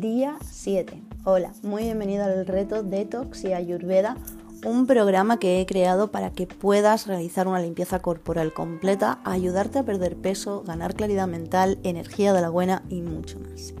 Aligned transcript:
día 0.00 0.36
7. 0.44 1.02
Hola, 1.24 1.52
muy 1.62 1.82
bienvenido 1.82 2.24
al 2.24 2.46
reto 2.46 2.82
Detox 2.82 3.42
y 3.44 3.52
Ayurveda, 3.52 4.16
un 4.64 4.86
programa 4.86 5.38
que 5.38 5.60
he 5.60 5.66
creado 5.66 6.12
para 6.12 6.30
que 6.30 6.46
puedas 6.46 7.06
realizar 7.08 7.48
una 7.48 7.60
limpieza 7.60 7.98
corporal 7.98 8.52
completa, 8.52 9.18
ayudarte 9.24 9.80
a 9.80 9.82
perder 9.82 10.16
peso, 10.16 10.62
ganar 10.64 10.94
claridad 10.94 11.26
mental, 11.26 11.78
energía 11.82 12.32
de 12.32 12.40
la 12.40 12.48
buena 12.48 12.82
y 12.88 13.02
mucho 13.02 13.40
más. 13.40 13.74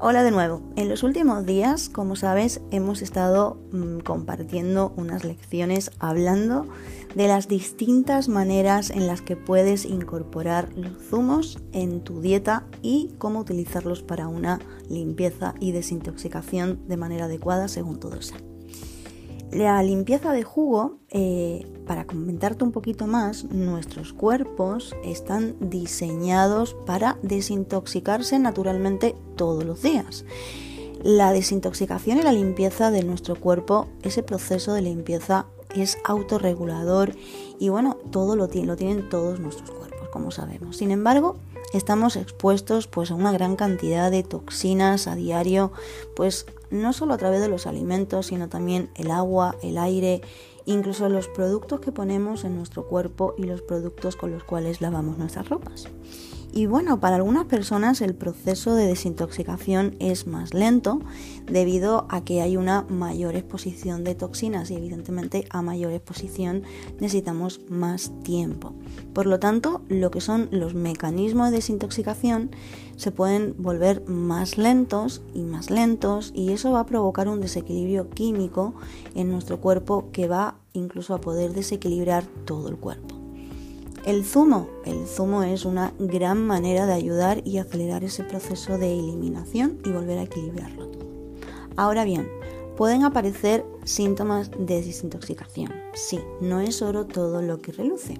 Hola 0.00 0.22
de 0.22 0.30
nuevo. 0.30 0.62
En 0.76 0.88
los 0.88 1.02
últimos 1.02 1.44
días, 1.44 1.88
como 1.88 2.14
sabes, 2.14 2.60
hemos 2.70 3.02
estado 3.02 3.58
mm, 3.72 3.98
compartiendo 3.98 4.92
unas 4.96 5.24
lecciones 5.24 5.90
hablando 5.98 6.68
de 7.16 7.26
las 7.26 7.48
distintas 7.48 8.28
maneras 8.28 8.90
en 8.90 9.08
las 9.08 9.22
que 9.22 9.34
puedes 9.34 9.84
incorporar 9.84 10.68
los 10.76 11.02
zumos 11.02 11.58
en 11.72 12.00
tu 12.02 12.20
dieta 12.20 12.64
y 12.80 13.10
cómo 13.18 13.40
utilizarlos 13.40 14.04
para 14.04 14.28
una 14.28 14.60
limpieza 14.88 15.54
y 15.58 15.72
desintoxicación 15.72 16.86
de 16.86 16.96
manera 16.96 17.24
adecuada 17.24 17.66
según 17.66 17.98
tu 17.98 18.08
dosa. 18.08 18.36
La 19.52 19.82
limpieza 19.82 20.32
de 20.32 20.42
jugo, 20.42 20.98
eh, 21.08 21.66
para 21.86 22.06
comentarte 22.06 22.64
un 22.64 22.72
poquito 22.72 23.06
más, 23.06 23.44
nuestros 23.44 24.12
cuerpos 24.12 24.94
están 25.02 25.56
diseñados 25.58 26.74
para 26.84 27.16
desintoxicarse 27.22 28.38
naturalmente 28.38 29.14
todos 29.36 29.64
los 29.64 29.80
días. 29.80 30.26
La 31.02 31.32
desintoxicación 31.32 32.18
y 32.18 32.22
la 32.22 32.32
limpieza 32.32 32.90
de 32.90 33.02
nuestro 33.04 33.36
cuerpo, 33.36 33.88
ese 34.02 34.22
proceso 34.22 34.74
de 34.74 34.82
limpieza 34.82 35.46
es 35.74 35.96
autorregulador 36.04 37.14
y 37.58 37.70
bueno, 37.70 37.96
todo 38.10 38.36
lo, 38.36 38.48
lo 38.48 38.76
tienen 38.76 39.08
todos 39.08 39.40
nuestros 39.40 39.70
cuerpos, 39.70 40.08
como 40.10 40.30
sabemos. 40.30 40.76
Sin 40.76 40.90
embargo, 40.90 41.36
estamos 41.72 42.16
expuestos 42.16 42.86
pues 42.86 43.10
a 43.10 43.14
una 43.14 43.32
gran 43.32 43.56
cantidad 43.56 44.10
de 44.10 44.24
toxinas 44.24 45.06
a 45.06 45.14
diario, 45.14 45.72
pues 46.16 46.44
no 46.70 46.92
solo 46.92 47.14
a 47.14 47.18
través 47.18 47.40
de 47.40 47.48
los 47.48 47.66
alimentos, 47.66 48.26
sino 48.26 48.48
también 48.48 48.90
el 48.94 49.10
agua, 49.10 49.56
el 49.62 49.78
aire, 49.78 50.20
incluso 50.64 51.08
los 51.08 51.28
productos 51.28 51.80
que 51.80 51.92
ponemos 51.92 52.44
en 52.44 52.56
nuestro 52.56 52.86
cuerpo 52.86 53.34
y 53.38 53.44
los 53.44 53.62
productos 53.62 54.16
con 54.16 54.32
los 54.32 54.44
cuales 54.44 54.80
lavamos 54.80 55.18
nuestras 55.18 55.48
ropas. 55.48 55.88
Y 56.52 56.66
bueno, 56.66 56.98
para 56.98 57.16
algunas 57.16 57.44
personas 57.44 58.00
el 58.00 58.14
proceso 58.14 58.74
de 58.74 58.86
desintoxicación 58.86 59.96
es 59.98 60.26
más 60.26 60.54
lento 60.54 61.00
debido 61.46 62.06
a 62.08 62.24
que 62.24 62.40
hay 62.40 62.56
una 62.56 62.82
mayor 62.88 63.36
exposición 63.36 64.02
de 64.02 64.14
toxinas 64.14 64.70
y 64.70 64.76
evidentemente 64.76 65.46
a 65.50 65.62
mayor 65.62 65.92
exposición 65.92 66.62
necesitamos 67.00 67.60
más 67.68 68.12
tiempo. 68.22 68.72
Por 69.12 69.26
lo 69.26 69.38
tanto, 69.38 69.82
lo 69.88 70.10
que 70.10 70.20
son 70.20 70.48
los 70.50 70.74
mecanismos 70.74 71.50
de 71.50 71.56
desintoxicación 71.56 72.50
se 72.96 73.12
pueden 73.12 73.54
volver 73.58 74.08
más 74.08 74.58
lentos 74.58 75.22
y 75.34 75.42
más 75.42 75.70
lentos 75.70 76.32
y 76.34 76.52
eso 76.52 76.72
va 76.72 76.80
a 76.80 76.86
provocar 76.86 77.28
un 77.28 77.40
desequilibrio 77.40 78.10
químico 78.10 78.74
en 79.14 79.30
nuestro 79.30 79.60
cuerpo 79.60 80.08
que 80.12 80.28
va 80.28 80.56
incluso 80.72 81.14
a 81.14 81.20
poder 81.20 81.52
desequilibrar 81.52 82.24
todo 82.44 82.68
el 82.68 82.76
cuerpo. 82.76 83.17
El 84.08 84.24
zumo. 84.24 84.70
El 84.86 85.06
zumo 85.06 85.42
es 85.42 85.66
una 85.66 85.92
gran 85.98 86.46
manera 86.46 86.86
de 86.86 86.94
ayudar 86.94 87.46
y 87.46 87.58
acelerar 87.58 88.04
ese 88.04 88.24
proceso 88.24 88.78
de 88.78 88.98
eliminación 88.98 89.80
y 89.84 89.90
volver 89.90 90.16
a 90.16 90.22
equilibrarlo 90.22 90.86
todo. 90.86 91.06
Ahora 91.76 92.04
bien, 92.04 92.26
pueden 92.78 93.04
aparecer 93.04 93.66
síntomas 93.84 94.50
de 94.50 94.80
desintoxicación. 94.80 95.74
Sí, 95.92 96.20
no 96.40 96.60
es 96.60 96.80
oro 96.80 97.04
todo 97.04 97.42
lo 97.42 97.60
que 97.60 97.70
reluce. 97.70 98.18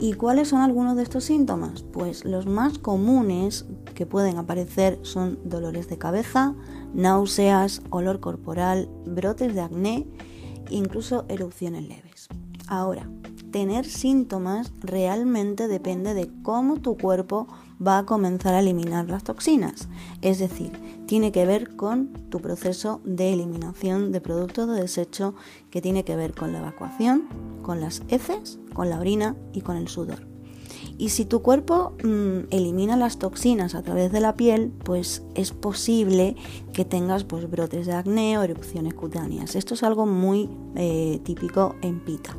¿Y 0.00 0.14
cuáles 0.14 0.48
son 0.48 0.60
algunos 0.60 0.96
de 0.96 1.04
estos 1.04 1.22
síntomas? 1.22 1.84
Pues 1.84 2.24
los 2.24 2.46
más 2.46 2.80
comunes 2.80 3.64
que 3.94 4.06
pueden 4.06 4.38
aparecer 4.38 4.98
son 5.02 5.38
dolores 5.44 5.88
de 5.88 5.98
cabeza, 5.98 6.56
náuseas, 6.94 7.80
olor 7.90 8.18
corporal, 8.18 8.88
brotes 9.06 9.54
de 9.54 9.60
acné, 9.60 10.04
incluso 10.68 11.26
erupciones 11.28 11.84
leves. 11.84 12.26
Ahora, 12.66 13.08
tener 13.52 13.84
síntomas 13.84 14.72
realmente 14.80 15.68
depende 15.68 16.14
de 16.14 16.28
cómo 16.42 16.78
tu 16.78 16.96
cuerpo 16.96 17.46
va 17.84 17.98
a 17.98 18.06
comenzar 18.06 18.54
a 18.54 18.60
eliminar 18.60 19.08
las 19.08 19.24
toxinas. 19.24 19.88
Es 20.22 20.38
decir, 20.38 20.72
tiene 21.06 21.30
que 21.30 21.46
ver 21.46 21.76
con 21.76 22.12
tu 22.30 22.40
proceso 22.40 23.00
de 23.04 23.32
eliminación 23.32 24.10
de 24.10 24.20
productos 24.20 24.68
de 24.68 24.80
desecho 24.80 25.34
que 25.70 25.80
tiene 25.80 26.04
que 26.04 26.16
ver 26.16 26.34
con 26.34 26.52
la 26.52 26.60
evacuación, 26.60 27.28
con 27.62 27.80
las 27.80 28.02
heces, 28.08 28.58
con 28.74 28.90
la 28.90 28.98
orina 28.98 29.36
y 29.52 29.60
con 29.60 29.76
el 29.76 29.88
sudor. 29.88 30.26
Y 30.98 31.10
si 31.10 31.24
tu 31.24 31.42
cuerpo 31.42 31.92
mm, 32.02 32.48
elimina 32.50 32.96
las 32.96 33.18
toxinas 33.18 33.74
a 33.74 33.82
través 33.82 34.12
de 34.12 34.20
la 34.20 34.36
piel, 34.36 34.72
pues 34.84 35.22
es 35.34 35.52
posible 35.52 36.36
que 36.72 36.84
tengas 36.84 37.24
pues, 37.24 37.50
brotes 37.50 37.86
de 37.86 37.92
acné 37.92 38.38
o 38.38 38.42
erupciones 38.42 38.94
cutáneas. 38.94 39.56
Esto 39.56 39.74
es 39.74 39.82
algo 39.82 40.06
muy 40.06 40.48
eh, 40.76 41.20
típico 41.24 41.76
en 41.82 42.00
pita. 42.00 42.36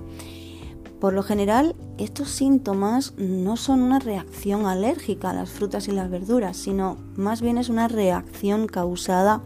Por 1.03 1.11
lo 1.11 1.21
general, 1.21 1.75
estos 1.97 2.29
síntomas 2.29 3.13
no 3.17 3.57
son 3.57 3.81
una 3.81 3.99
reacción 3.99 4.67
alérgica 4.67 5.31
a 5.31 5.33
las 5.33 5.49
frutas 5.49 5.89
y 5.89 5.91
las 5.91 6.09
verduras, 6.09 6.55
sino 6.55 6.95
más 7.17 7.41
bien 7.41 7.57
es 7.57 7.67
una 7.67 7.89
reacción 7.89 8.67
causada 8.67 9.41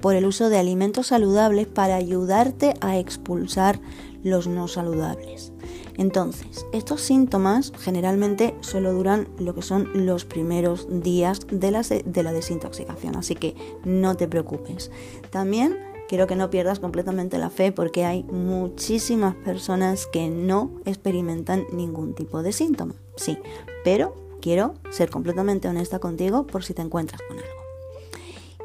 por 0.00 0.14
el 0.14 0.24
uso 0.24 0.48
de 0.48 0.56
alimentos 0.56 1.08
saludables 1.08 1.66
para 1.66 1.96
ayudarte 1.96 2.72
a 2.80 2.96
expulsar 2.96 3.80
los 4.22 4.46
no 4.46 4.66
saludables. 4.66 5.52
Entonces, 5.98 6.64
estos 6.72 7.02
síntomas 7.02 7.74
generalmente 7.78 8.54
solo 8.60 8.94
duran 8.94 9.28
lo 9.38 9.54
que 9.54 9.60
son 9.60 10.06
los 10.06 10.24
primeros 10.24 10.88
días 11.02 11.40
de 11.50 11.70
la, 11.70 11.82
de 11.82 12.22
la 12.22 12.32
desintoxicación, 12.32 13.16
así 13.16 13.34
que 13.34 13.54
no 13.84 14.16
te 14.16 14.26
preocupes. 14.26 14.90
También 15.28 15.76
quiero 16.14 16.28
que 16.28 16.36
no 16.36 16.48
pierdas 16.48 16.78
completamente 16.78 17.38
la 17.38 17.50
fe 17.50 17.72
porque 17.72 18.04
hay 18.04 18.22
muchísimas 18.22 19.34
personas 19.34 20.06
que 20.06 20.28
no 20.28 20.70
experimentan 20.84 21.66
ningún 21.72 22.14
tipo 22.14 22.44
de 22.44 22.52
síntoma. 22.52 22.94
Sí, 23.16 23.36
pero 23.82 24.14
quiero 24.40 24.74
ser 24.90 25.10
completamente 25.10 25.66
honesta 25.66 25.98
contigo 25.98 26.46
por 26.46 26.62
si 26.62 26.72
te 26.72 26.82
encuentras 26.82 27.20
con 27.26 27.36
algo. 27.38 27.50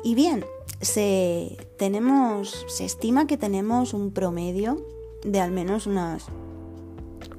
Y 0.03 0.13
bien, 0.13 0.45
se, 0.79 1.57
tenemos, 1.79 2.67
se 2.67 2.85
estima 2.85 3.25
que 3.25 3.35
tenemos 3.35 3.95
un 3.95 4.11
promedio 4.11 4.85
de 5.23 5.39
al 5.39 5.49
menos 5.49 5.87
unas, 5.87 6.25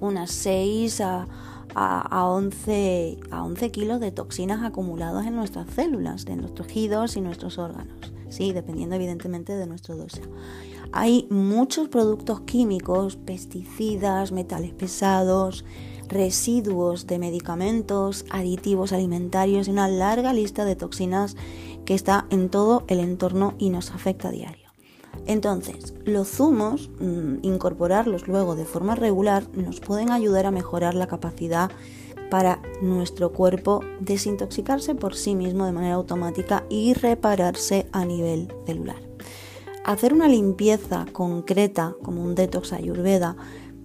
unas 0.00 0.32
6 0.32 1.02
a, 1.02 1.28
a, 1.76 2.26
11, 2.26 3.20
a 3.30 3.44
11 3.44 3.70
kilos 3.70 4.00
de 4.00 4.10
toxinas 4.10 4.64
acumuladas 4.64 5.28
en 5.28 5.36
nuestras 5.36 5.70
células, 5.70 6.26
en 6.26 6.40
nuestros 6.40 6.66
tejidos 6.66 7.16
y 7.16 7.20
nuestros 7.20 7.58
órganos. 7.58 8.12
¿Sí? 8.30 8.52
dependiendo 8.52 8.96
evidentemente 8.96 9.54
de 9.54 9.66
nuestro 9.66 9.96
dosis. 9.96 10.22
Hay 10.92 11.26
muchos 11.30 11.88
productos 11.88 12.40
químicos, 12.40 13.16
pesticidas, 13.16 14.32
metales 14.32 14.72
pesados, 14.72 15.64
residuos 16.08 17.06
de 17.06 17.18
medicamentos, 17.18 18.24
aditivos 18.30 18.92
alimentarios 18.92 19.68
y 19.68 19.70
una 19.70 19.88
larga 19.88 20.32
lista 20.32 20.64
de 20.64 20.74
toxinas 20.74 21.36
que 21.84 21.94
está 21.94 22.26
en 22.30 22.48
todo 22.48 22.84
el 22.88 22.98
entorno 23.00 23.54
y 23.58 23.70
nos 23.70 23.92
afecta 23.92 24.28
a 24.28 24.32
diario. 24.32 24.70
Entonces, 25.26 25.94
los 26.04 26.28
zumos, 26.28 26.90
mm, 27.00 27.38
incorporarlos 27.42 28.26
luego 28.26 28.56
de 28.56 28.64
forma 28.64 28.94
regular, 28.94 29.44
nos 29.54 29.80
pueden 29.80 30.10
ayudar 30.10 30.46
a 30.46 30.50
mejorar 30.50 30.94
la 30.94 31.06
capacidad 31.06 31.70
para 32.30 32.62
nuestro 32.80 33.32
cuerpo 33.32 33.80
desintoxicarse 34.00 34.94
por 34.94 35.14
sí 35.14 35.34
mismo 35.34 35.66
de 35.66 35.72
manera 35.72 35.94
automática 35.94 36.64
y 36.70 36.94
repararse 36.94 37.86
a 37.92 38.04
nivel 38.04 38.52
celular. 38.64 39.02
Hacer 39.84 40.14
una 40.14 40.28
limpieza 40.28 41.06
concreta 41.12 41.96
como 42.02 42.22
un 42.22 42.34
detox 42.34 42.72
ayurveda 42.72 43.36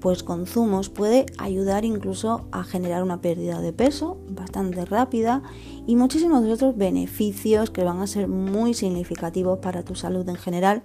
pues 0.06 0.22
con 0.22 0.46
zumos 0.46 0.90
puede 0.90 1.26
ayudar 1.40 1.84
incluso 1.84 2.48
a 2.52 2.64
generar 2.64 3.02
una 3.02 3.22
pérdida 3.22 3.60
de 3.60 3.74
peso 3.74 4.20
bastante 4.30 4.86
rápida 4.86 5.42
y 5.88 5.96
muchísimos 5.96 6.46
otros 6.46 6.78
beneficios 6.78 7.72
que 7.72 7.84
van 7.84 8.00
a 8.02 8.06
ser 8.06 8.28
muy 8.28 8.76
significativos 8.76 9.58
para 9.58 9.82
tu 9.82 9.96
salud 9.96 10.30
en 10.30 10.36
general 10.36 10.84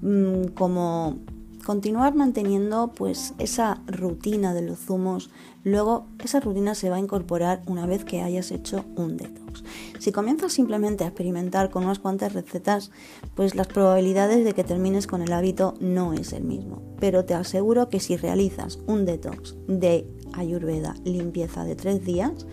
mm, 0.00 0.44
como 0.54 1.18
continuar 1.64 2.14
manteniendo 2.14 2.92
pues 2.94 3.34
esa 3.38 3.82
rutina 3.86 4.54
de 4.54 4.62
los 4.62 4.78
zumos. 4.78 5.30
Luego 5.62 6.06
esa 6.22 6.40
rutina 6.40 6.74
se 6.74 6.90
va 6.90 6.96
a 6.96 7.00
incorporar 7.00 7.62
una 7.66 7.86
vez 7.86 8.04
que 8.04 8.22
hayas 8.22 8.50
hecho 8.50 8.84
un 8.96 9.16
detox. 9.16 9.62
Si 9.98 10.12
comienzas 10.12 10.52
simplemente 10.52 11.04
a 11.04 11.08
experimentar 11.08 11.70
con 11.70 11.84
unas 11.84 11.98
cuantas 11.98 12.32
recetas, 12.32 12.90
pues 13.34 13.54
las 13.54 13.66
probabilidades 13.66 14.44
de 14.44 14.52
que 14.54 14.64
termines 14.64 15.06
con 15.06 15.22
el 15.22 15.32
hábito 15.32 15.74
no 15.80 16.14
es 16.14 16.32
el 16.32 16.44
mismo. 16.44 16.82
Pero 16.98 17.24
te 17.24 17.34
aseguro 17.34 17.88
que 17.88 18.00
si 18.00 18.16
realizas 18.16 18.78
un 18.86 19.04
detox 19.04 19.56
de 19.66 20.06
ayurveda, 20.32 20.94
limpieza 21.04 21.64
de 21.64 21.76
tres 21.76 22.04
días, 22.04 22.46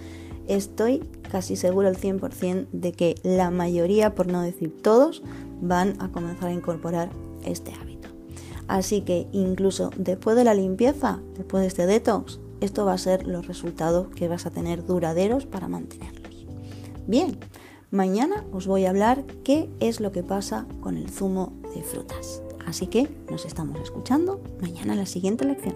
estoy 0.48 1.00
casi 1.30 1.56
seguro 1.56 1.88
al 1.88 1.98
100% 1.98 2.68
de 2.72 2.92
que 2.92 3.16
la 3.24 3.52
mayoría, 3.52 4.16
por 4.16 4.28
no 4.28 4.42
decir 4.42 4.76
todos, 4.82 5.24
van 5.62 6.02
a 6.02 6.10
comenzar 6.10 6.50
a 6.50 6.54
incorporar 6.54 7.10
este 7.44 7.74
hábito. 7.74 7.97
Así 8.68 9.02
que 9.02 9.28
incluso 9.32 9.92
después 9.98 10.36
de 10.36 10.44
la 10.44 10.54
limpieza, 10.54 11.20
después 11.36 11.62
de 11.62 11.68
este 11.68 11.86
detox, 11.86 12.40
esto 12.60 12.86
va 12.86 12.94
a 12.94 12.98
ser 12.98 13.28
los 13.28 13.48
resultados 13.48 14.08
que 14.16 14.28
vas 14.28 14.46
a 14.46 14.52
tener 14.52 14.86
duraderos 14.86 15.46
para 15.46 15.68
mantenerlos. 15.68 16.46
Bien, 17.08 17.38
Mañana 17.92 18.44
os 18.52 18.68
voy 18.68 18.84
a 18.84 18.90
hablar 18.90 19.24
qué 19.46 19.70
es 19.80 20.02
lo 20.02 20.12
que 20.12 20.22
pasa 20.22 20.68
con 20.82 20.98
el 20.98 21.10
zumo 21.10 21.54
de 21.74 21.82
frutas. 21.84 22.44
Así 22.66 22.88
que 22.88 23.08
nos 23.32 23.46
estamos 23.46 23.80
escuchando 23.80 24.42
mañana 24.60 24.92
en 24.92 25.00
la 25.00 25.06
siguiente 25.06 25.46
lección. 25.46 25.76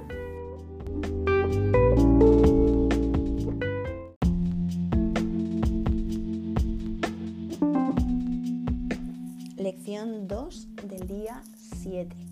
Lección 9.56 10.28
2 10.28 10.68
del 10.90 11.08
día 11.08 11.42
7. 11.56 12.31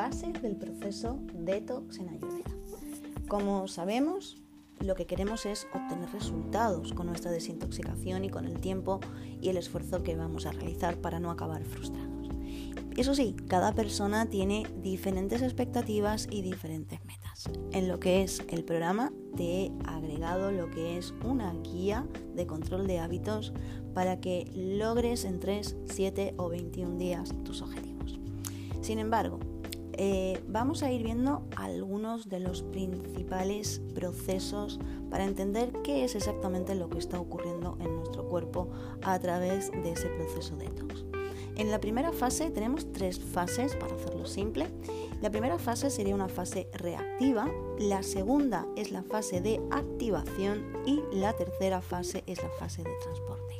Fases 0.00 0.40
del 0.40 0.56
proceso 0.56 1.18
detox 1.34 1.98
en 1.98 2.08
Ayurveda. 2.08 2.56
Como 3.28 3.68
sabemos, 3.68 4.38
lo 4.78 4.94
que 4.94 5.04
queremos 5.04 5.44
es 5.44 5.66
obtener 5.74 6.10
resultados 6.10 6.94
con 6.94 7.08
nuestra 7.08 7.30
desintoxicación 7.30 8.24
y 8.24 8.30
con 8.30 8.46
el 8.46 8.60
tiempo 8.60 9.00
y 9.42 9.50
el 9.50 9.58
esfuerzo 9.58 10.02
que 10.02 10.16
vamos 10.16 10.46
a 10.46 10.52
realizar 10.52 10.96
para 11.02 11.20
no 11.20 11.30
acabar 11.30 11.62
frustrados. 11.64 12.30
Eso 12.96 13.14
sí, 13.14 13.36
cada 13.46 13.74
persona 13.74 14.24
tiene 14.30 14.66
diferentes 14.82 15.42
expectativas 15.42 16.28
y 16.30 16.40
diferentes 16.40 17.04
metas. 17.04 17.50
En 17.72 17.86
lo 17.86 18.00
que 18.00 18.22
es 18.22 18.42
el 18.48 18.64
programa 18.64 19.12
te 19.36 19.66
he 19.66 19.72
agregado 19.84 20.50
lo 20.50 20.70
que 20.70 20.96
es 20.96 21.12
una 21.26 21.52
guía 21.52 22.06
de 22.34 22.46
control 22.46 22.86
de 22.86 23.00
hábitos 23.00 23.52
para 23.92 24.18
que 24.18 24.50
logres 24.54 25.26
en 25.26 25.40
3, 25.40 25.76
7 25.84 26.36
o 26.38 26.48
21 26.48 26.96
días 26.96 27.34
tus 27.44 27.60
objetivos. 27.60 28.18
Sin 28.80 28.98
embargo, 28.98 29.38
eh, 30.02 30.42
vamos 30.48 30.82
a 30.82 30.90
ir 30.90 31.02
viendo 31.02 31.42
algunos 31.56 32.30
de 32.30 32.40
los 32.40 32.62
principales 32.62 33.82
procesos 33.94 34.80
para 35.10 35.24
entender 35.24 35.72
qué 35.84 36.04
es 36.04 36.14
exactamente 36.14 36.74
lo 36.74 36.88
que 36.88 36.96
está 36.96 37.20
ocurriendo 37.20 37.76
en 37.80 37.96
nuestro 37.96 38.26
cuerpo 38.26 38.70
a 39.02 39.18
través 39.18 39.70
de 39.70 39.92
ese 39.92 40.08
proceso 40.08 40.56
detox. 40.56 41.04
En 41.56 41.70
la 41.70 41.80
primera 41.80 42.12
fase 42.12 42.50
tenemos 42.50 42.90
tres 42.92 43.20
fases 43.20 43.76
para 43.76 43.94
hacerlo 43.94 44.24
simple. 44.24 44.68
La 45.20 45.30
primera 45.30 45.58
fase 45.58 45.90
sería 45.90 46.14
una 46.14 46.30
fase 46.30 46.70
reactiva, 46.72 47.50
la 47.80 48.02
segunda 48.02 48.66
es 48.76 48.90
la 48.90 49.02
fase 49.02 49.40
de 49.40 49.58
activación 49.70 50.70
y 50.84 51.00
la 51.12 51.32
tercera 51.32 51.80
fase 51.80 52.22
es 52.26 52.42
la 52.42 52.50
fase 52.50 52.82
de 52.82 52.90
transporte. 53.02 53.54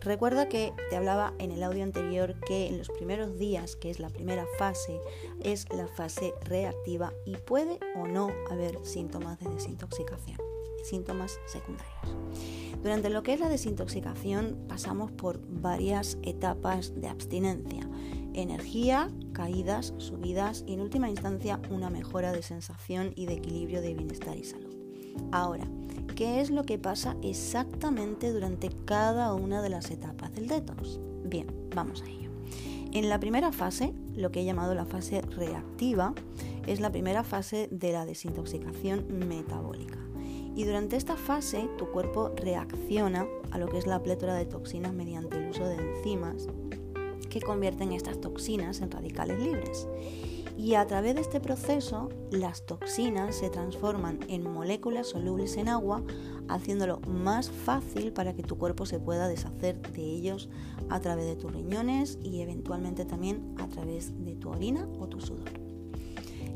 Recuerda 0.00 0.48
que 0.48 0.72
te 0.90 0.96
hablaba 0.96 1.32
en 1.38 1.52
el 1.52 1.62
audio 1.62 1.84
anterior 1.84 2.34
que 2.44 2.66
en 2.66 2.76
los 2.76 2.88
primeros 2.90 3.38
días, 3.38 3.76
que 3.76 3.88
es 3.88 4.00
la 4.00 4.10
primera 4.10 4.46
fase, 4.58 5.00
es 5.44 5.72
la 5.72 5.86
fase 5.86 6.34
reactiva 6.40 7.12
y 7.24 7.36
puede 7.36 7.78
o 7.94 8.08
no 8.08 8.30
haber 8.50 8.84
síntomas 8.84 9.38
de 9.38 9.48
desintoxicación, 9.48 10.38
síntomas 10.82 11.38
secundarios. 11.46 12.16
Durante 12.82 13.10
lo 13.10 13.22
que 13.22 13.32
es 13.32 13.38
la 13.38 13.48
desintoxicación 13.48 14.64
pasamos 14.66 15.12
por 15.12 15.38
varias 15.46 16.18
etapas 16.24 17.00
de 17.00 17.06
abstinencia. 17.06 17.88
Energía, 18.34 19.10
caídas, 19.32 19.92
subidas 19.98 20.64
y 20.66 20.74
en 20.74 20.80
última 20.80 21.10
instancia 21.10 21.60
una 21.70 21.90
mejora 21.90 22.32
de 22.32 22.42
sensación 22.42 23.12
y 23.14 23.26
de 23.26 23.34
equilibrio 23.34 23.82
de 23.82 23.94
bienestar 23.94 24.36
y 24.36 24.44
salud. 24.44 24.74
Ahora, 25.32 25.66
¿qué 26.16 26.40
es 26.40 26.50
lo 26.50 26.64
que 26.64 26.78
pasa 26.78 27.16
exactamente 27.22 28.32
durante 28.32 28.70
cada 28.86 29.34
una 29.34 29.60
de 29.60 29.68
las 29.68 29.90
etapas 29.90 30.34
del 30.34 30.48
detox? 30.48 30.98
Bien, 31.24 31.46
vamos 31.74 32.02
a 32.02 32.08
ello. 32.08 32.30
En 32.92 33.08
la 33.08 33.20
primera 33.20 33.52
fase, 33.52 33.92
lo 34.14 34.30
que 34.30 34.40
he 34.40 34.44
llamado 34.44 34.74
la 34.74 34.84
fase 34.84 35.22
reactiva, 35.22 36.14
es 36.66 36.80
la 36.80 36.90
primera 36.90 37.24
fase 37.24 37.68
de 37.70 37.92
la 37.92 38.06
desintoxicación 38.06 39.06
metabólica. 39.28 39.98
Y 40.54 40.64
durante 40.64 40.96
esta 40.96 41.16
fase 41.16 41.68
tu 41.78 41.90
cuerpo 41.90 42.30
reacciona 42.36 43.26
a 43.50 43.58
lo 43.58 43.68
que 43.68 43.78
es 43.78 43.86
la 43.86 44.02
plétora 44.02 44.34
de 44.34 44.44
toxinas 44.44 44.92
mediante 44.92 45.38
el 45.38 45.48
uso 45.48 45.64
de 45.64 45.76
enzimas 45.76 46.48
que 47.32 47.40
convierten 47.40 47.92
estas 47.92 48.20
toxinas 48.20 48.82
en 48.82 48.90
radicales 48.90 49.40
libres 49.40 49.88
y 50.58 50.74
a 50.74 50.86
través 50.86 51.14
de 51.14 51.22
este 51.22 51.40
proceso 51.40 52.10
las 52.30 52.66
toxinas 52.66 53.36
se 53.36 53.48
transforman 53.48 54.20
en 54.28 54.42
moléculas 54.42 55.08
solubles 55.08 55.56
en 55.56 55.68
agua, 55.68 56.02
haciéndolo 56.48 57.00
más 57.00 57.50
fácil 57.50 58.12
para 58.12 58.34
que 58.34 58.42
tu 58.42 58.58
cuerpo 58.58 58.84
se 58.84 59.00
pueda 59.00 59.28
deshacer 59.28 59.80
de 59.92 60.02
ellos 60.02 60.50
a 60.90 61.00
través 61.00 61.24
de 61.24 61.36
tus 61.36 61.52
riñones 61.52 62.18
y 62.22 62.42
eventualmente 62.42 63.04
también 63.04 63.54
a 63.58 63.66
través 63.68 64.24
de 64.24 64.34
tu 64.36 64.50
orina 64.50 64.86
o 64.98 65.08
tu 65.08 65.20
sudor. 65.20 65.50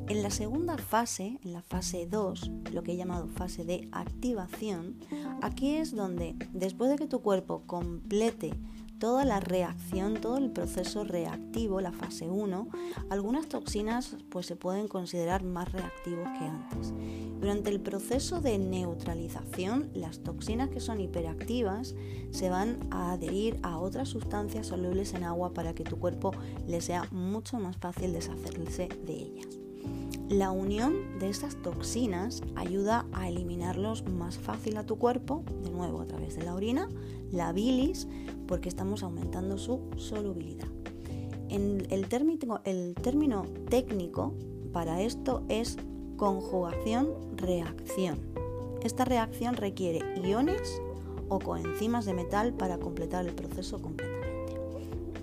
En 0.08 0.22
la 0.22 0.30
segunda 0.30 0.78
fase, 0.78 1.40
en 1.42 1.52
la 1.52 1.62
fase 1.62 2.06
2, 2.06 2.50
lo 2.72 2.84
que 2.84 2.92
he 2.92 2.96
llamado 2.96 3.26
fase 3.26 3.64
de 3.64 3.88
activación, 3.90 5.00
aquí 5.42 5.76
es 5.76 5.96
donde 5.96 6.36
después 6.52 6.90
de 6.90 6.96
que 6.96 7.08
tu 7.08 7.22
cuerpo 7.22 7.62
complete 7.66 8.52
toda 8.98 9.24
la 9.24 9.40
reacción, 9.40 10.14
todo 10.14 10.38
el 10.38 10.50
proceso 10.50 11.04
reactivo, 11.04 11.80
la 11.80 11.92
fase 11.92 12.28
1, 12.28 12.68
algunas 13.10 13.46
toxinas 13.48 14.16
pues, 14.30 14.46
se 14.46 14.56
pueden 14.56 14.88
considerar 14.88 15.42
más 15.44 15.72
reactivos 15.72 16.28
que 16.38 16.44
antes. 16.44 16.92
Durante 17.40 17.70
el 17.70 17.80
proceso 17.80 18.40
de 18.40 18.58
neutralización, 18.58 19.90
las 19.94 20.20
toxinas 20.20 20.70
que 20.70 20.80
son 20.80 21.00
hiperactivas 21.00 21.94
se 22.30 22.48
van 22.48 22.78
a 22.90 23.12
adherir 23.12 23.58
a 23.62 23.78
otras 23.78 24.08
sustancias 24.08 24.68
solubles 24.68 25.12
en 25.14 25.24
agua 25.24 25.52
para 25.52 25.74
que 25.74 25.84
tu 25.84 25.98
cuerpo 25.98 26.32
le 26.66 26.80
sea 26.80 27.06
mucho 27.10 27.58
más 27.58 27.76
fácil 27.76 28.12
deshacerse 28.12 28.88
de 29.04 29.12
ellas. 29.12 29.65
La 30.28 30.50
unión 30.50 31.20
de 31.20 31.28
estas 31.28 31.54
toxinas 31.62 32.42
ayuda 32.56 33.06
a 33.12 33.28
eliminarlos 33.28 34.04
más 34.08 34.38
fácil 34.38 34.76
a 34.76 34.84
tu 34.84 34.98
cuerpo, 34.98 35.44
de 35.62 35.70
nuevo 35.70 36.00
a 36.00 36.06
través 36.06 36.34
de 36.34 36.42
la 36.42 36.56
orina, 36.56 36.88
la 37.30 37.52
bilis, 37.52 38.08
porque 38.48 38.68
estamos 38.68 39.04
aumentando 39.04 39.56
su 39.56 39.82
solubilidad. 39.96 40.66
El, 41.48 42.08
término, 42.08 42.60
el 42.64 42.96
término 43.00 43.44
técnico 43.70 44.34
para 44.72 45.00
esto 45.00 45.44
es 45.48 45.76
conjugación-reacción. 46.16 48.18
Esta 48.82 49.04
reacción 49.04 49.54
requiere 49.54 50.00
iones 50.28 50.82
o 51.28 51.38
coenzimas 51.38 52.04
de 52.04 52.14
metal 52.14 52.52
para 52.52 52.78
completar 52.78 53.26
el 53.26 53.32
proceso 53.32 53.80
completamente. 53.80 54.58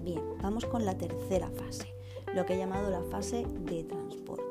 Bien, 0.01 0.21
vamos 0.41 0.63
con 0.65 0.85
la 0.85 0.97
tercera 0.97 1.49
fase, 1.49 1.93
lo 2.33 2.45
que 2.45 2.53
he 2.53 2.57
llamado 2.57 2.89
la 2.89 3.03
fase 3.03 3.45
de 3.65 3.83
transporte. 3.83 4.42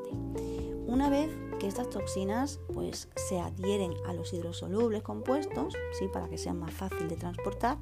Una 0.93 1.09
vez 1.09 1.35
que 1.59 1.65
estas 1.65 1.89
toxinas 1.89 2.59
pues, 2.71 3.09
se 3.15 3.39
adhieren 3.39 3.95
a 4.05 4.13
los 4.13 4.31
hidrosolubles 4.31 5.01
compuestos, 5.01 5.73
¿sí? 5.97 6.07
para 6.07 6.29
que 6.29 6.37
sean 6.37 6.59
más 6.59 6.71
fácil 6.71 7.09
de 7.09 7.15
transportar, 7.15 7.79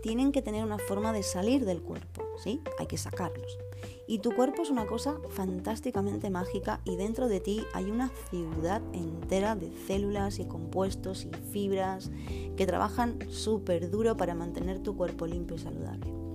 tienen 0.00 0.30
que 0.30 0.42
tener 0.42 0.64
una 0.64 0.78
forma 0.78 1.12
de 1.12 1.24
salir 1.24 1.64
del 1.64 1.82
cuerpo, 1.82 2.22
¿sí? 2.38 2.62
Hay 2.78 2.86
que 2.86 2.98
sacarlos. 2.98 3.58
Y 4.06 4.20
tu 4.20 4.32
cuerpo 4.32 4.62
es 4.62 4.70
una 4.70 4.86
cosa 4.86 5.16
fantásticamente 5.30 6.30
mágica 6.30 6.80
y 6.84 6.94
dentro 6.94 7.26
de 7.26 7.40
ti 7.40 7.66
hay 7.74 7.90
una 7.90 8.12
ciudad 8.30 8.80
entera 8.92 9.56
de 9.56 9.72
células 9.88 10.38
y 10.38 10.44
compuestos 10.44 11.24
y 11.24 11.32
fibras 11.50 12.12
que 12.56 12.64
trabajan 12.64 13.18
súper 13.28 13.90
duro 13.90 14.16
para 14.16 14.36
mantener 14.36 14.84
tu 14.84 14.96
cuerpo 14.96 15.26
limpio 15.26 15.56
y 15.56 15.58
saludable. 15.58 16.25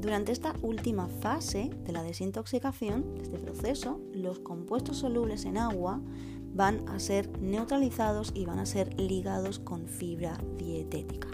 Durante 0.00 0.30
esta 0.30 0.54
última 0.62 1.08
fase 1.08 1.70
de 1.84 1.92
la 1.92 2.04
desintoxicación, 2.04 3.14
de 3.14 3.22
este 3.22 3.38
proceso, 3.38 4.00
los 4.12 4.38
compuestos 4.38 4.98
solubles 4.98 5.44
en 5.44 5.58
agua 5.58 6.00
van 6.54 6.88
a 6.88 7.00
ser 7.00 7.28
neutralizados 7.40 8.30
y 8.34 8.44
van 8.46 8.60
a 8.60 8.66
ser 8.66 8.98
ligados 8.98 9.58
con 9.58 9.88
fibra 9.88 10.38
dietética. 10.56 11.28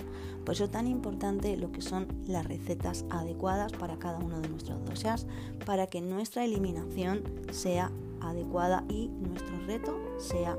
Por 0.45 0.55
eso 0.55 0.65
es 0.65 0.71
tan 0.71 0.87
importante 0.87 1.57
lo 1.57 1.73
que 1.73 1.83
son 1.83 2.07
las 2.27 2.47
recetas 2.47 3.05
adecuadas 3.11 3.73
para 3.73 3.99
cada 3.99 4.19
uno 4.19 4.41
de 4.41 4.49
nuestros 4.49 4.83
doseas 4.85 5.27
para 5.67 5.87
que 5.87 6.01
nuestra 6.01 6.45
eliminación 6.45 7.23
sea 7.51 7.91
adecuada 8.21 8.85
y 8.89 9.09
nuestro 9.09 9.59
reto 9.67 9.99
sea 10.19 10.57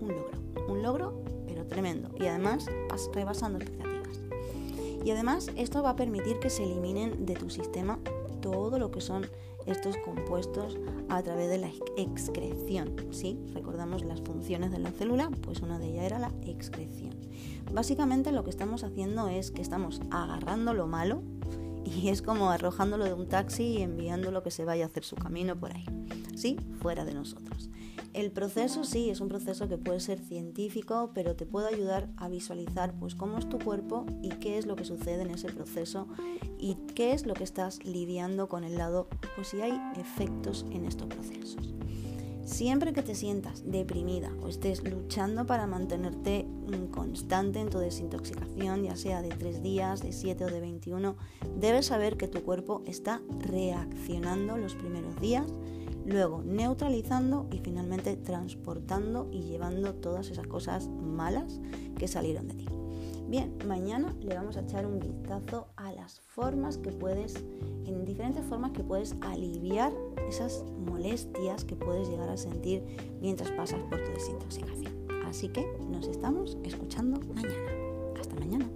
un 0.00 0.08
logro. 0.08 0.38
Un 0.68 0.82
logro, 0.82 1.24
pero 1.46 1.66
tremendo. 1.66 2.10
Y 2.18 2.26
además 2.26 2.66
rebasando 3.12 3.58
expectativas. 3.58 3.95
Y 5.06 5.12
además 5.12 5.52
esto 5.54 5.84
va 5.84 5.90
a 5.90 5.96
permitir 5.96 6.40
que 6.40 6.50
se 6.50 6.64
eliminen 6.64 7.26
de 7.26 7.34
tu 7.34 7.48
sistema 7.48 8.00
todo 8.42 8.76
lo 8.80 8.90
que 8.90 9.00
son 9.00 9.24
estos 9.64 9.96
compuestos 9.98 10.76
a 11.08 11.22
través 11.22 11.48
de 11.48 11.58
la 11.58 11.70
excreción. 11.96 12.92
¿sí? 13.12 13.38
Recordamos 13.54 14.04
las 14.04 14.20
funciones 14.20 14.72
de 14.72 14.80
la 14.80 14.90
célula, 14.90 15.30
pues 15.42 15.60
una 15.60 15.78
de 15.78 15.90
ellas 15.90 16.06
era 16.06 16.18
la 16.18 16.32
excreción. 16.42 17.14
Básicamente 17.72 18.32
lo 18.32 18.42
que 18.42 18.50
estamos 18.50 18.82
haciendo 18.82 19.28
es 19.28 19.52
que 19.52 19.62
estamos 19.62 20.00
agarrando 20.10 20.74
lo 20.74 20.88
malo 20.88 21.22
y 21.86 22.08
es 22.08 22.20
como 22.20 22.50
arrojándolo 22.50 23.04
de 23.04 23.14
un 23.14 23.28
taxi 23.28 23.64
y 23.64 23.82
enviándolo 23.82 24.42
que 24.42 24.50
se 24.50 24.64
vaya 24.64 24.84
a 24.84 24.88
hacer 24.88 25.04
su 25.04 25.16
camino 25.16 25.58
por 25.58 25.72
ahí, 25.72 25.84
¿sí? 26.34 26.56
Fuera 26.80 27.04
de 27.04 27.14
nosotros. 27.14 27.70
El 28.12 28.30
proceso 28.32 28.82
sí 28.84 29.10
es 29.10 29.20
un 29.20 29.28
proceso 29.28 29.68
que 29.68 29.76
puede 29.76 30.00
ser 30.00 30.18
científico, 30.18 31.10
pero 31.14 31.36
te 31.36 31.44
puede 31.44 31.68
ayudar 31.68 32.08
a 32.16 32.28
visualizar 32.28 32.94
pues 32.98 33.14
cómo 33.14 33.38
es 33.38 33.46
tu 33.48 33.58
cuerpo 33.58 34.06
y 34.22 34.30
qué 34.30 34.56
es 34.56 34.66
lo 34.66 34.74
que 34.74 34.86
sucede 34.86 35.22
en 35.22 35.30
ese 35.30 35.48
proceso 35.48 36.08
y 36.58 36.76
qué 36.94 37.12
es 37.12 37.26
lo 37.26 37.34
que 37.34 37.44
estás 37.44 37.84
lidiando 37.84 38.48
con 38.48 38.64
el 38.64 38.78
lado, 38.78 39.08
pues 39.34 39.48
si 39.48 39.60
hay 39.60 39.78
efectos 40.00 40.64
en 40.70 40.86
estos 40.86 41.08
procesos. 41.08 41.74
Siempre 42.46 42.92
que 42.92 43.02
te 43.02 43.16
sientas 43.16 43.64
deprimida 43.66 44.30
o 44.40 44.46
estés 44.46 44.84
luchando 44.88 45.46
para 45.46 45.66
mantenerte 45.66 46.44
mm, 46.44 46.92
constante 46.92 47.58
en 47.58 47.70
tu 47.70 47.78
desintoxicación, 47.78 48.84
ya 48.84 48.94
sea 48.94 49.20
de 49.20 49.30
3 49.30 49.64
días, 49.64 50.00
de 50.00 50.12
7 50.12 50.44
o 50.44 50.46
de 50.46 50.60
21, 50.60 51.16
debes 51.58 51.86
saber 51.86 52.16
que 52.16 52.28
tu 52.28 52.44
cuerpo 52.44 52.84
está 52.86 53.20
reaccionando 53.40 54.56
los 54.58 54.76
primeros 54.76 55.20
días, 55.20 55.44
luego 56.06 56.40
neutralizando 56.44 57.48
y 57.50 57.58
finalmente 57.58 58.16
transportando 58.16 59.28
y 59.32 59.40
llevando 59.40 59.94
todas 59.94 60.30
esas 60.30 60.46
cosas 60.46 60.86
malas 60.88 61.60
que 61.98 62.06
salieron 62.06 62.46
de 62.46 62.54
ti. 62.54 62.66
Bien, 63.26 63.58
mañana 63.66 64.14
le 64.20 64.36
vamos 64.36 64.56
a 64.56 64.60
echar 64.60 64.86
un 64.86 65.00
vistazo 65.00 65.66
a 65.74 65.92
formas 66.20 66.78
que 66.78 66.90
puedes, 66.90 67.34
en 67.84 68.04
diferentes 68.04 68.44
formas 68.46 68.72
que 68.72 68.82
puedes 68.82 69.14
aliviar 69.20 69.92
esas 70.28 70.64
molestias 70.86 71.64
que 71.64 71.76
puedes 71.76 72.08
llegar 72.08 72.28
a 72.28 72.36
sentir 72.36 72.82
mientras 73.20 73.50
pasas 73.52 73.80
por 73.84 74.02
tu 74.02 74.10
desintoxicación. 74.12 74.94
Así 75.26 75.48
que 75.48 75.66
nos 75.90 76.06
estamos 76.08 76.56
escuchando 76.64 77.20
mañana. 77.34 77.70
Hasta 78.18 78.34
mañana. 78.36 78.66